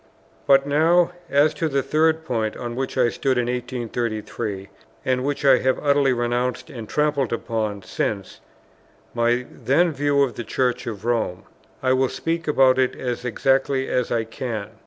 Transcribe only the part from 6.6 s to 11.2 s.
and trampled upon since, my then view of the Church of